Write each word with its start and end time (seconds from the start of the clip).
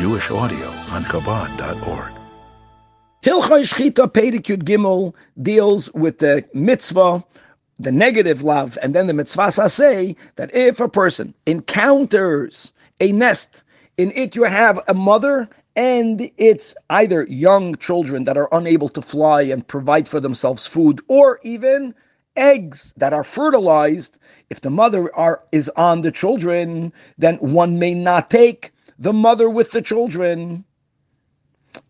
Jewish 0.00 0.30
audio 0.30 0.66
on 0.92 1.04
Chabad.org. 1.04 2.12
Hilchai 3.22 3.60
Shechita 3.68 4.10
Pedikut 4.10 4.64
Gimel 4.64 5.12
deals 5.42 5.92
with 5.92 6.20
the 6.20 6.42
mitzvah, 6.54 7.22
the 7.78 7.92
negative 7.92 8.42
love, 8.42 8.78
and 8.80 8.94
then 8.94 9.08
the 9.08 9.12
mitzvah 9.12 9.68
say 9.68 10.16
that 10.36 10.54
if 10.54 10.80
a 10.80 10.88
person 10.88 11.34
encounters 11.44 12.72
a 12.98 13.12
nest, 13.12 13.62
in 13.98 14.10
it 14.12 14.34
you 14.34 14.44
have 14.44 14.80
a 14.88 14.94
mother 14.94 15.50
and 15.76 16.30
it's 16.38 16.74
either 16.88 17.24
young 17.24 17.74
children 17.76 18.24
that 18.24 18.38
are 18.38 18.48
unable 18.52 18.88
to 18.88 19.02
fly 19.02 19.42
and 19.42 19.68
provide 19.68 20.08
for 20.08 20.18
themselves 20.18 20.66
food, 20.66 21.02
or 21.08 21.40
even 21.42 21.94
eggs 22.36 22.94
that 22.96 23.12
are 23.12 23.22
fertilized. 23.22 24.16
If 24.48 24.62
the 24.62 24.70
mother 24.70 25.14
are, 25.14 25.42
is 25.52 25.68
on 25.76 26.00
the 26.00 26.10
children, 26.10 26.90
then 27.18 27.36
one 27.36 27.78
may 27.78 27.92
not 27.92 28.30
take 28.30 28.72
the 29.00 29.14
mother 29.14 29.50
with 29.50 29.72
the 29.72 29.82
children. 29.82 30.64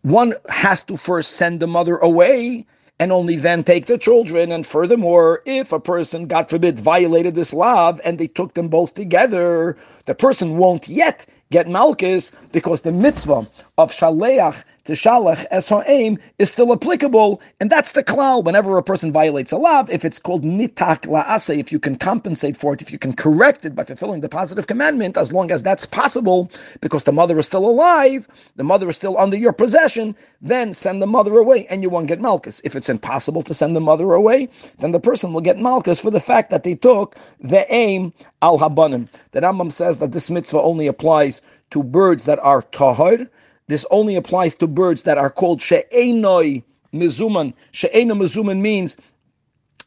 One 0.01 0.33
has 0.49 0.83
to 0.85 0.97
first 0.97 1.33
send 1.33 1.59
the 1.59 1.67
mother 1.67 1.97
away 1.97 2.65
and 2.99 3.11
only 3.11 3.35
then 3.35 3.63
take 3.63 3.87
the 3.87 3.97
children. 3.97 4.51
And 4.51 4.65
furthermore, 4.65 5.41
if 5.45 5.73
a 5.73 5.79
person, 5.79 6.27
God 6.27 6.49
forbid, 6.49 6.79
violated 6.79 7.35
this 7.35 7.53
law 7.53 7.97
and 8.05 8.17
they 8.17 8.27
took 8.27 8.53
them 8.53 8.69
both 8.69 8.93
together, 8.93 9.77
the 10.05 10.15
person 10.15 10.57
won't 10.57 10.87
yet 10.87 11.25
get 11.51 11.67
Malchus 11.67 12.31
because 12.51 12.81
the 12.81 12.91
mitzvah 12.91 13.47
of 13.77 13.91
Shaleach 13.91 14.63
teshalach 14.85 15.45
es 15.51 15.71
aim 15.87 16.17
is 16.39 16.51
still 16.51 16.73
applicable, 16.73 17.41
and 17.59 17.69
that's 17.69 17.91
the 17.91 18.03
klal. 18.03 18.43
Whenever 18.43 18.77
a 18.77 18.83
person 18.83 19.11
violates 19.11 19.51
a 19.51 19.57
law, 19.57 19.85
if 19.89 20.03
it's 20.03 20.19
called 20.19 20.43
nitak 20.43 21.01
la'ase, 21.01 21.57
if 21.57 21.71
you 21.71 21.79
can 21.79 21.95
compensate 21.95 22.57
for 22.57 22.73
it, 22.73 22.81
if 22.81 22.91
you 22.91 22.97
can 22.97 23.13
correct 23.13 23.65
it 23.65 23.75
by 23.75 23.83
fulfilling 23.83 24.21
the 24.21 24.29
positive 24.29 24.67
commandment, 24.67 25.17
as 25.17 25.33
long 25.33 25.51
as 25.51 25.61
that's 25.63 25.85
possible, 25.85 26.49
because 26.81 27.03
the 27.03 27.11
mother 27.11 27.37
is 27.37 27.45
still 27.45 27.65
alive, 27.65 28.27
the 28.55 28.63
mother 28.63 28.89
is 28.89 28.95
still 28.95 29.17
under 29.17 29.37
your 29.37 29.53
possession, 29.53 30.15
then 30.41 30.73
send 30.73 31.01
the 31.01 31.07
mother 31.07 31.35
away, 31.37 31.65
and 31.67 31.83
you 31.83 31.89
won't 31.89 32.07
get 32.07 32.19
malchus. 32.19 32.61
If 32.63 32.75
it's 32.75 32.89
impossible 32.89 33.41
to 33.43 33.53
send 33.53 33.75
the 33.75 33.81
mother 33.81 34.13
away, 34.13 34.49
then 34.79 34.91
the 34.91 34.99
person 34.99 35.33
will 35.33 35.41
get 35.41 35.59
malchus 35.59 35.99
for 35.99 36.11
the 36.11 36.19
fact 36.19 36.49
that 36.49 36.63
they 36.63 36.75
took 36.75 37.15
the 37.39 37.71
aim 37.73 38.13
al 38.41 38.57
habanim. 38.57 39.07
The 39.31 39.41
Rambam 39.41 39.71
says 39.71 39.99
that 39.99 40.11
this 40.11 40.29
mitzvah 40.29 40.61
only 40.61 40.87
applies 40.87 41.40
to 41.71 41.83
birds 41.83 42.25
that 42.25 42.39
are 42.39 42.61
tahar 42.61 43.27
this 43.71 43.85
only 43.89 44.17
applies 44.17 44.53
to 44.55 44.67
birds 44.67 45.03
that 45.03 45.17
are 45.17 45.29
called 45.29 45.61
she'enoi 45.61 46.61
mizuman. 46.93 47.53
She'enoi 47.71 48.15
mizuman 48.15 48.59
means 48.59 48.97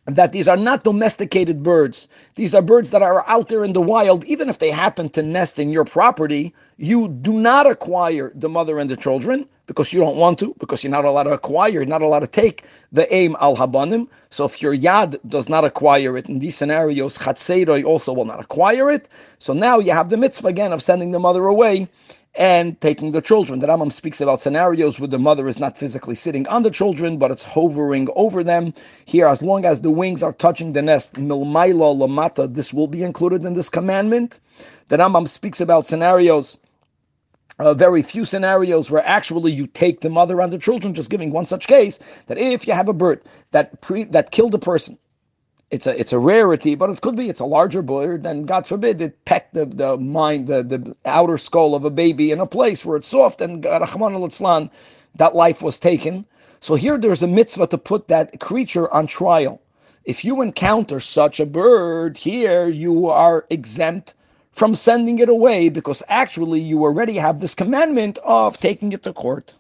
that 0.06 0.33
these 0.33 0.48
are 0.48 0.56
not 0.56 0.84
domesticated 0.84 1.62
birds. 1.62 2.08
These 2.34 2.55
are 2.55 2.62
birds 2.62 2.91
that 2.91 3.02
are 3.02 3.27
out 3.28 3.48
there 3.48 3.64
in 3.64 3.72
the 3.72 3.80
wild. 3.80 4.24
Even 4.24 4.48
if 4.48 4.58
they 4.58 4.70
happen 4.70 5.08
to 5.10 5.22
nest 5.22 5.58
in 5.58 5.70
your 5.70 5.84
property, 5.84 6.55
you 6.77 7.08
do 7.08 7.33
not 7.33 7.66
acquire 7.66 8.30
the 8.34 8.48
mother 8.48 8.78
and 8.78 8.91
the 8.91 8.97
children 8.97 9.48
because 9.66 9.94
you 9.94 10.00
don't 10.00 10.16
want 10.16 10.38
to, 10.41 10.55
because 10.58 10.84
you're 10.84 10.91
not 10.91 11.06
allowed 11.06 11.22
to 11.22 11.30
acquire, 11.30 11.70
you're 11.70 11.86
not 11.86 12.02
allowed 12.02 12.20
to 12.20 12.27
take 12.27 12.64
the 12.92 13.12
aim 13.14 13.34
al 13.41 13.56
habanim. 13.56 14.08
So 14.28 14.44
if 14.44 14.60
your 14.60 14.77
yad 14.77 15.19
does 15.27 15.48
not 15.48 15.64
acquire 15.64 16.19
it 16.19 16.28
in 16.28 16.38
these 16.38 16.55
scenarios, 16.55 17.16
chatzeiroi 17.16 17.84
also 17.84 18.12
will 18.12 18.27
not 18.27 18.41
acquire 18.41 18.91
it. 18.91 19.08
So 19.38 19.55
now 19.55 19.78
you 19.78 19.92
have 19.92 20.10
the 20.10 20.19
mitzvah 20.19 20.48
again 20.48 20.72
of 20.72 20.82
sending 20.82 21.12
the 21.12 21.20
mother 21.20 21.47
away 21.47 21.88
and 22.37 22.81
taking 22.81 23.13
the 23.13 23.23
children. 23.23 23.61
The 23.61 23.67
Rambam 23.67 23.93
speaks 23.93 24.21
about 24.21 24.41
scenarios 24.41 24.99
where 24.99 25.09
the 25.09 25.19
mother 25.19 25.47
is 25.47 25.59
not 25.59 25.79
physically 25.79 26.15
sitting 26.15 26.47
on 26.49 26.63
the 26.63 26.71
children, 26.71 27.19
but 27.19 27.31
it's 27.31 27.45
hovering 27.45 28.09
over 28.17 28.43
them. 28.43 28.73
Here, 29.05 29.29
as 29.29 29.43
long 29.43 29.65
as 29.65 29.81
the 29.81 29.91
wings 29.91 30.23
are 30.23 30.33
touching 30.33 30.73
the 30.73 30.83
nest, 30.83 31.15
milmaila 31.15 31.97
lamata, 31.97 32.53
this 32.53 32.75
will 32.75 32.89
be 32.89 33.03
included 33.03 33.45
in 33.45 33.53
this 33.55 33.71
commandment. 33.71 34.41
The 34.89 34.97
Rambam 34.97 35.29
speaks 35.29 35.61
about 35.61 35.87
scenarios. 35.87 36.59
Uh, 37.61 37.73
very 37.73 38.03
few 38.03 38.25
scenarios 38.25 38.91
where 38.91 39.07
actually 39.07 39.53
you 39.53 39.69
take 39.69 40.01
the 40.01 40.11
mother 40.11 40.41
and 40.41 40.53
the 40.53 40.59
children, 40.59 40.93
just 40.93 41.09
giving 41.09 41.31
one 41.31 41.47
such 41.47 41.69
case 41.69 42.01
that 42.27 42.37
if 42.37 42.67
you 42.67 42.73
have 42.73 42.89
a 42.89 42.93
bird 42.93 43.23
that 43.53 43.81
pre, 43.81 44.03
that 44.05 44.33
killed 44.33 44.55
a 44.55 44.59
person 44.59 44.99
it's 45.70 45.86
a 45.86 45.98
it's 45.98 46.12
a 46.12 46.19
rarity, 46.19 46.75
but 46.75 46.91
it 46.91 47.00
could 47.00 47.16
be 47.16 47.28
it's 47.28 47.41
a 47.41 47.44
larger 47.47 47.82
bird, 47.82 48.25
and 48.26 48.47
God 48.47 48.66
forbid 48.66 49.00
it 49.00 49.25
pecked 49.25 49.54
the, 49.54 49.66
the 49.66 49.97
mind, 49.97 50.47
the, 50.47 50.62
the 50.62 50.97
outer 51.04 51.38
skull 51.38 51.75
of 51.75 51.84
a 51.84 51.91
baby 51.91 52.30
in 52.30 52.41
a 52.41 52.47
place 52.47 52.84
where 52.84 52.97
it's 52.97 53.08
soft, 53.08 53.41
and 53.41 53.64
Rahman 53.64 54.14
al 54.14 54.70
that 55.16 55.34
life 55.34 55.62
was 55.62 55.78
taken. 55.78 56.26
So 56.60 56.76
here 56.76 56.97
there's 56.98 57.22
a 57.22 57.26
mitzvah 57.26 57.66
to 57.69 57.78
put 57.78 58.08
that 58.08 58.41
creature 58.41 58.92
on 58.92 59.06
trial. 59.06 59.60
If 60.04 60.25
you 60.25 60.42
encounter 60.42 61.00
such 61.00 61.41
a 61.41 61.47
bird, 61.47 62.16
here 62.16 62.69
you 62.69 63.08
are 63.08 63.46
exempt 63.50 64.14
from 64.52 64.75
sending 64.75 65.19
it 65.19 65.28
away 65.28 65.69
because 65.69 66.02
actually 66.08 66.60
you 66.60 66.84
already 66.84 67.14
have 67.16 67.41
this 67.41 67.54
commandment 67.54 68.19
of 68.25 68.58
taking 68.58 68.92
it 68.92 69.02
to 69.02 69.12
court. 69.12 69.52